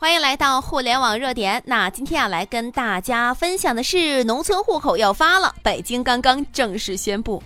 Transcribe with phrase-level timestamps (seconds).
[0.00, 1.62] 欢迎来到互联网热点。
[1.66, 7.42] 那今天啊来跟大家分享的是，农村户口要发了，北京刚刚正式宣布，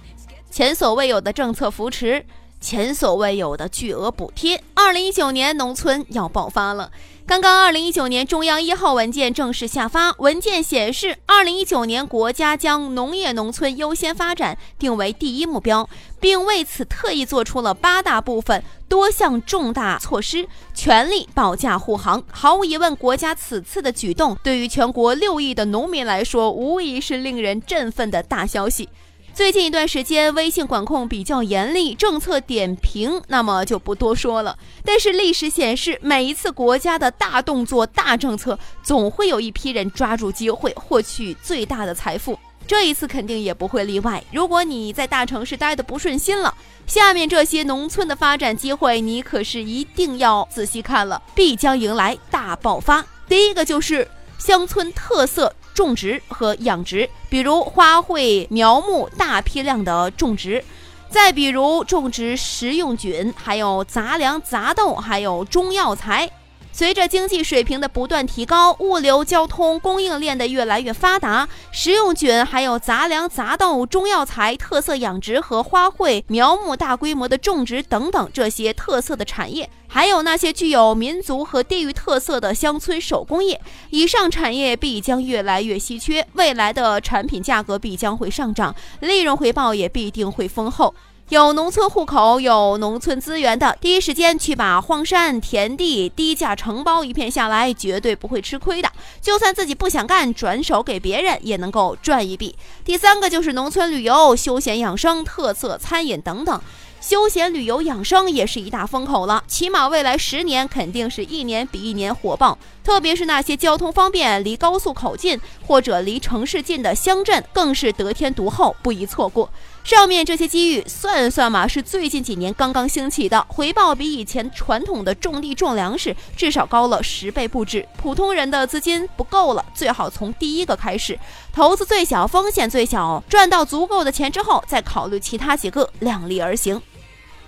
[0.52, 2.24] 前所未有的政策扶持。
[2.64, 6.90] 前所未有的巨额补贴，二零一九年农村要爆发了。
[7.26, 15.86] 刚刚，二零一九年中央一号文件正式下发，文件显示，二零一九年国家将农业农村优先发展定为第一目标，
[16.18, 22.24] 并为此特意做出了八大部分多项重大措施，全力保驾护航。
[22.32, 28.88] 毫无疑问，国家此次的举动对于全国六亿的农民来说，无疑是令人振奋的大消息。
[29.34, 34.56] 最近一段时间，微信管控比较严厉，政策点评那么就不多说了。
[34.84, 42.38] 但是历史显示，每一次国家的大动作、大政策，总会有一批人抓住机会获取最大的财富。
[42.64, 44.22] 这一次肯定也不会例外。
[44.30, 46.54] 如果你在大城市待得不顺心了，
[46.86, 53.04] 下面这些农村的发展机会，你可是一定要仔细看了，必将迎来大爆发。
[53.28, 55.52] 第一个就是乡村特色。
[55.74, 60.64] 种植和养殖，比如花卉苗木大批量的种植，
[61.10, 66.30] 再比如种植食用菌，还有杂粮杂豆，还有中药材。
[66.76, 90.92] 随着经济水平的不断提高，物流、交通、供应链的越来越发达，食用菌、还有杂粮、杂豆、中药材、特色养殖和花卉苗木大规模的种植等等这些特色的产业，还有那些具有民族和地域特色的乡村手工业，以上产业必将越来越稀缺，未来的产品价格必将会上涨，利润回报也必定会丰厚。
[91.30, 98.92] 有农村户口、有农村资源的，第一时间去把荒山田地低价承包一片下来，绝对不会吃亏的。
[99.22, 102.54] 就算自己不想干，转手给别人也能够赚一笔。
[102.84, 106.60] 第三个就是农村旅游、休闲养生、特色餐饮等等。
[107.00, 112.58] 休闲旅游养生也是一大风口了，起码未来十年肯定是一年比一年火爆。
[112.82, 119.50] 特别是那些交通方便、离高速口近或者离城市近的乡镇，更是得天独厚，不宜错过。
[119.84, 127.86] 上面这些机遇，算算嘛，是最近几年刚刚兴起的，回报比以前传统的种地种粮食至少高了十倍不止。
[127.98, 131.18] 普通人的资金不够了，最好从第一个开始，
[131.52, 136.80] 投资最小，风险最小，赚到足够的钱之后，再考虑其他几个，量力而行。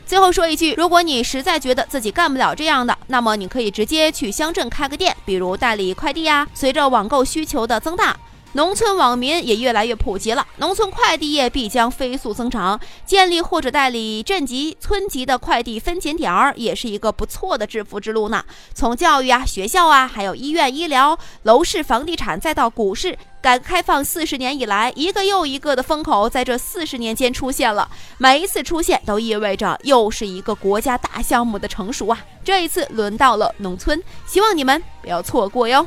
[0.05, 6.47] 最后说一句，如果你实在觉得自己干不了这样的，那么你可以直接去乡镇开个店，比如代理快递呀。
[6.53, 8.15] 随着网购需求的增大。
[8.57, 12.81] 农村网民也越来越普及了，农村快递业必将飞速增长。
[13.05, 18.43] 建立或者代理镇级、村级的快递分拣点儿，也是一个不错的致富之路呢。
[18.73, 27.87] 从教育啊、学校啊，还有医院、医疗、楼市、房地产，再到股市，改革开放四十年以来，一个又一个的风口在这四十年间出现了。
[28.17, 32.19] 每一次出现，都意味着又是一个国家大项目的成熟啊！
[32.43, 35.87] 这一次轮到了农村，希望你们不要错过哟。